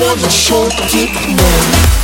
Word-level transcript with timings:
the 0.00 0.28
short 0.30 0.72
dick 0.90 1.12
man. 1.12 2.01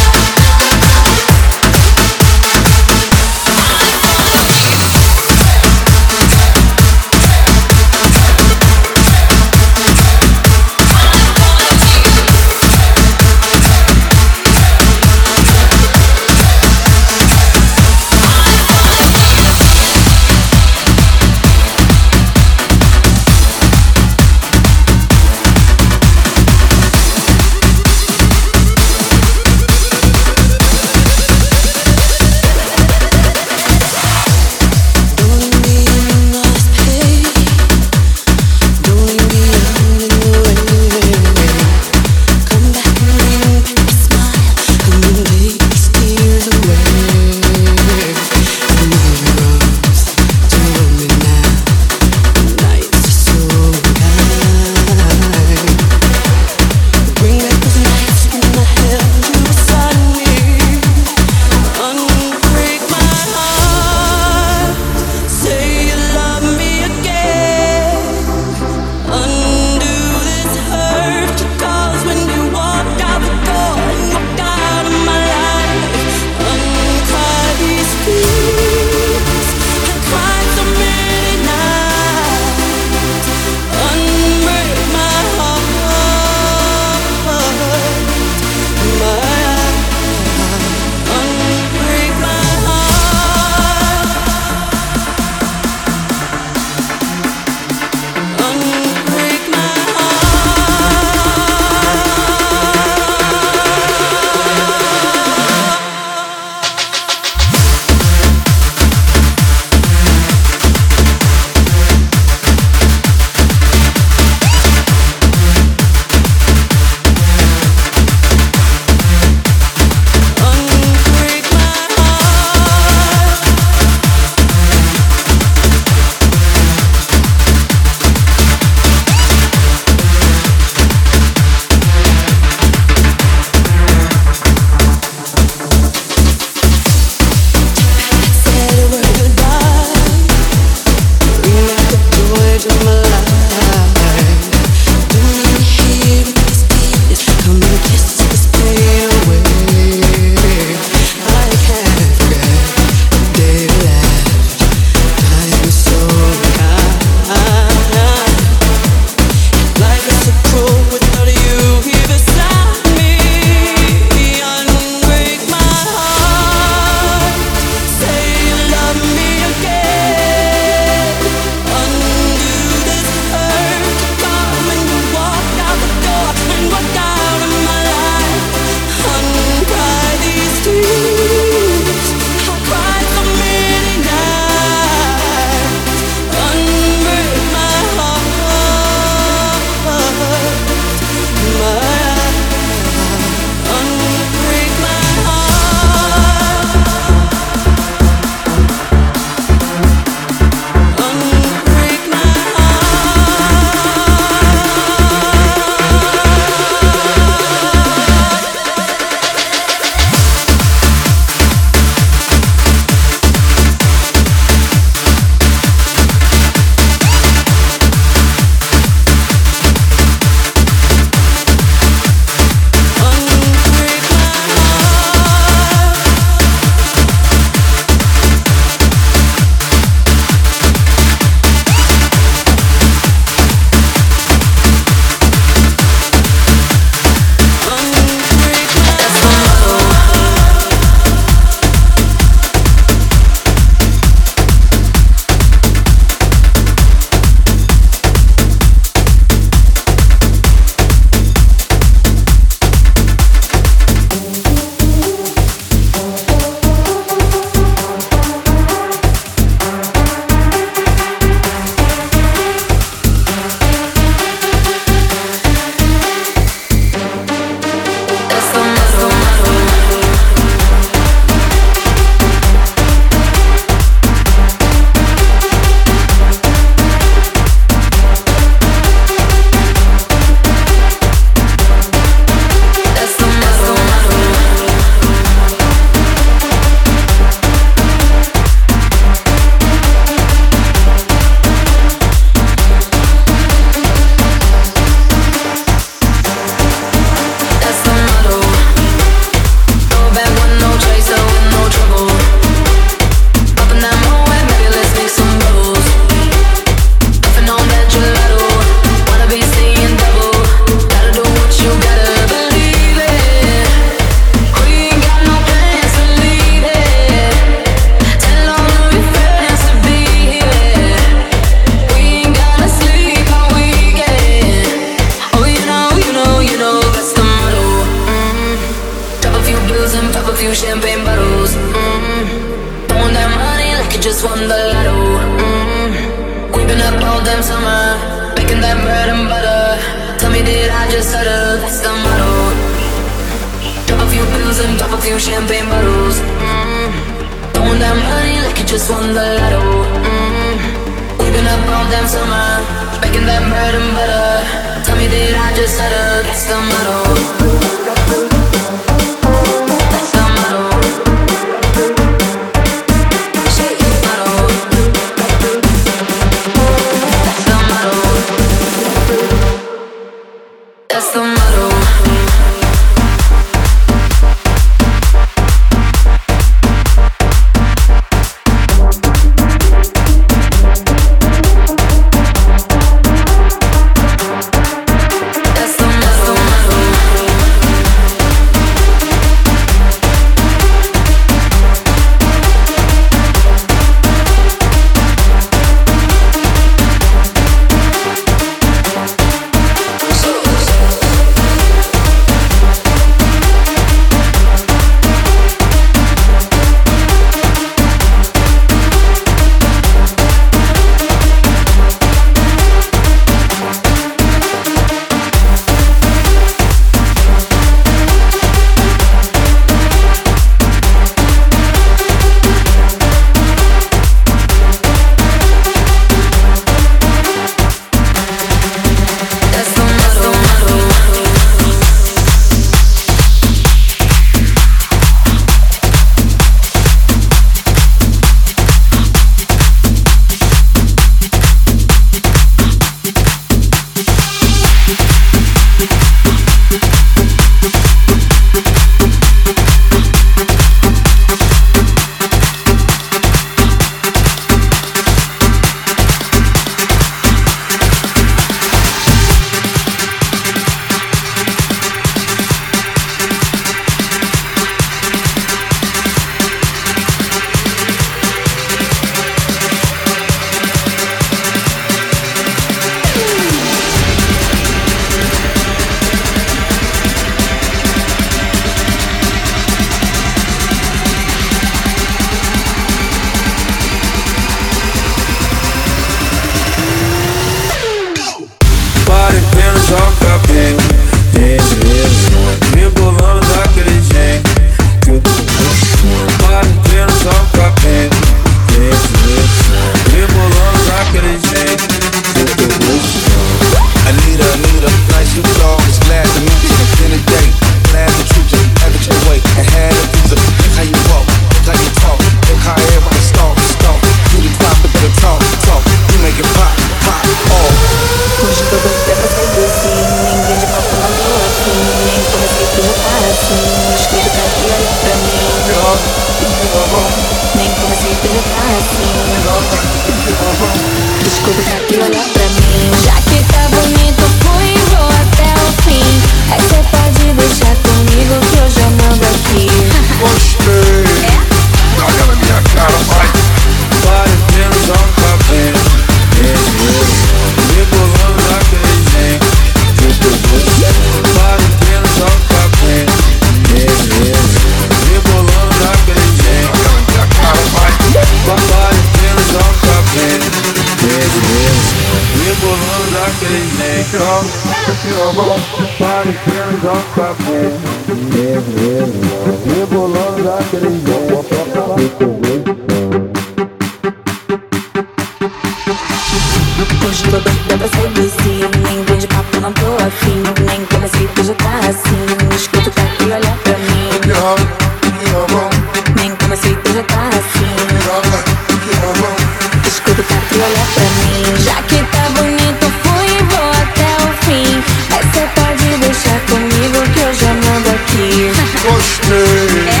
Já 591.64 591.82
que 591.82 592.02
tá 592.04 592.28
bonito, 592.30 592.92
fui 593.02 593.26
e 593.26 593.42
vou 593.44 593.70
até 593.70 594.10
o 594.22 594.28
fim. 594.44 594.82
Mas 595.10 595.24
cê 595.32 595.46
pode 595.54 595.86
deixar 595.98 596.40
comigo 596.48 596.98
que 597.12 597.20
eu 597.20 597.32
já 597.34 597.52
mando 597.54 597.90
aqui. 597.90 598.52
Gostei! 598.82 599.88
É? 599.88 600.00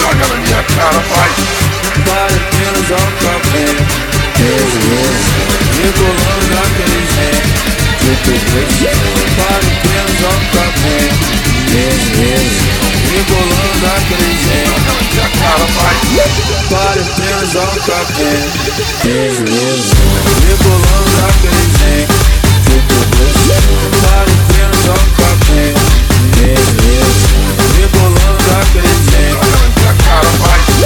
Joga 0.00 0.26
na 0.28 0.36
minha 0.36 0.62
cara, 0.62 1.00
vai! 1.10 1.30
Vale 2.06 2.36
apenas 2.36 2.88
ao 2.92 3.08
café. 3.22 3.66
Deus, 4.38 4.72
Deus, 4.86 5.20
rebolando 5.82 6.46
naquele 6.54 7.00
jeito. 7.14 7.48
Vale 9.36 9.68
apenas 9.76 10.20
ao 10.24 10.38
naquele 13.82 14.30
jeito. 14.44 14.68
Joga 14.68 14.92
na 14.92 15.00
minha 15.10 15.28
cara! 15.28 16.57
para 16.70 17.00
o 17.00 17.04
transão 17.14 17.66
tá 17.86 18.04
bem 18.16 18.44
Rebolando 20.48 21.18
a 21.18 21.30
benzem 21.42 22.06
Fico 22.64 22.98
gostoso 23.16 23.88
para 24.02 24.30
o 24.30 24.34
transão 24.52 25.00
tá 25.16 25.30
Rebolando 27.76 28.48
a 28.50 28.64
benzem 28.74 29.32
Cara, 30.04 30.30
vai. 30.38 30.77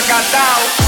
Seca. 0.00 0.87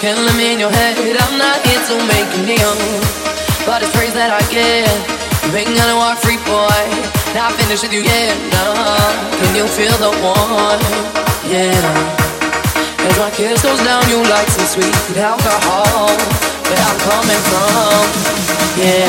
Can't 0.00 0.16
let 0.16 0.32
me 0.32 0.56
in 0.56 0.58
your 0.58 0.72
head. 0.72 0.96
I'm 0.96 1.36
not 1.36 1.60
here 1.60 1.76
to 1.92 1.94
make 2.08 2.24
you 2.32 2.56
young. 2.56 2.80
But 3.68 3.84
it's 3.84 3.92
praise 3.92 4.16
that 4.16 4.32
I 4.32 4.40
get. 4.48 4.88
You 5.44 5.52
ain't 5.52 5.76
gonna 5.76 5.92
walk 5.92 6.16
free, 6.24 6.40
boy. 6.48 6.80
Now 7.36 7.48
I 7.48 7.56
finish 7.60 7.84
with 7.84 7.92
you, 7.92 8.00
yeah. 8.08 8.32
Nah. 8.48 8.96
Can 9.36 9.52
you 9.52 9.68
feel 9.68 9.92
the 10.00 10.08
one? 10.24 10.80
Yeah. 11.52 11.76
As 13.04 13.12
my 13.20 13.28
kiss 13.36 13.60
goes 13.60 13.76
down, 13.84 14.00
you 14.08 14.24
like 14.24 14.48
some 14.48 14.64
sweet 14.72 14.96
alcohol. 15.20 16.08
Where 16.64 16.80
I'm 16.80 16.98
coming 17.04 17.42
from, 17.52 18.00
yeah. 18.80 19.04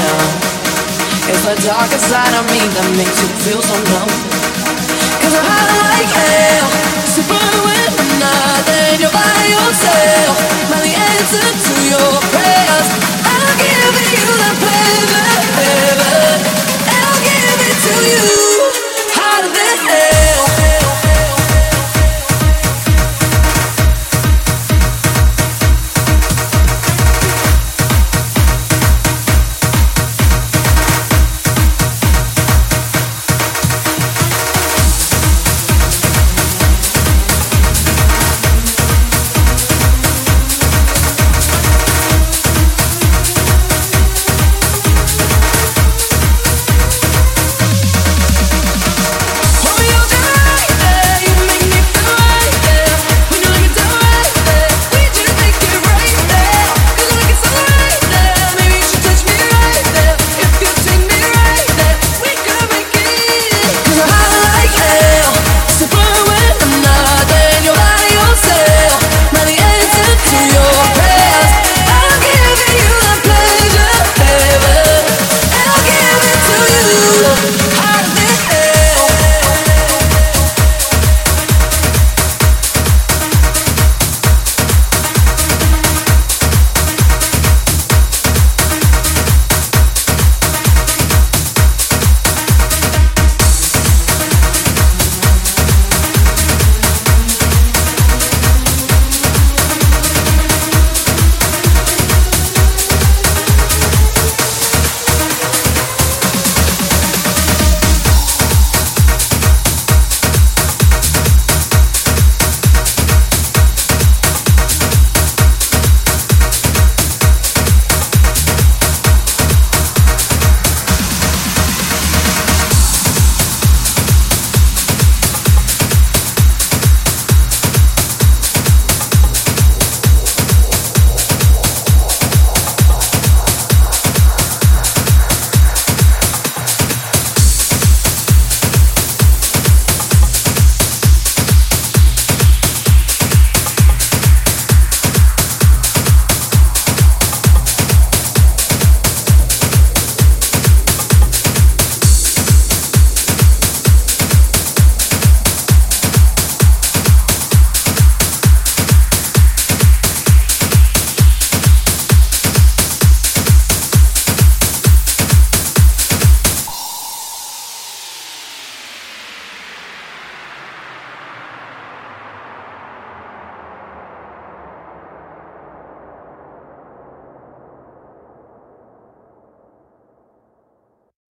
It's 1.31 1.39
the 1.47 1.55
darker 1.63 2.03
side 2.03 2.35
of 2.35 2.43
me 2.51 2.59
that 2.67 2.87
makes 2.99 3.15
you 3.15 3.31
feel 3.47 3.63
so 3.63 3.79
numb. 3.95 4.11
Cause 5.23 5.39
I'm 5.39 5.47
hot 5.47 5.71
like 5.87 6.11
hell, 6.19 6.67
super 7.15 7.47
with 7.63 7.95
night, 8.19 8.80
you. 18.03 18.50